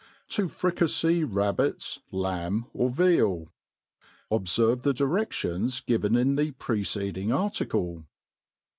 [0.29, 3.51] «To fricafey Rabbits^ Lamby dr Veal,
[4.31, 8.05] Obferve the dire^^ions given in the preceding article.